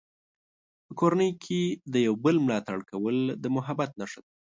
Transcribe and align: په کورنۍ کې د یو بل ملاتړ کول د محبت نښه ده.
په 0.85 0.93
کورنۍ 0.99 1.31
کې 1.43 1.61
د 1.93 1.95
یو 2.07 2.15
بل 2.25 2.35
ملاتړ 2.45 2.77
کول 2.91 3.17
د 3.43 3.45
محبت 3.55 3.91
نښه 3.99 4.19
ده. 4.23 4.31